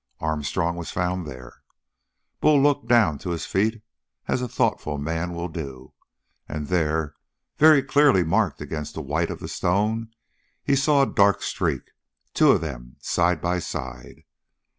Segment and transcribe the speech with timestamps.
[0.19, 1.61] Armstrong was found there.
[2.39, 3.83] Bull looked down to his feet
[4.27, 5.93] as a thoughtful man will do,
[6.49, 7.13] and there,
[7.59, 10.09] very clearly marked against the white of the stone,
[10.63, 11.91] he saw a dark streak
[12.33, 14.23] two of them, side by side.